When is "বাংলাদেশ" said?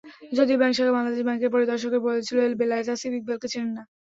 0.95-1.21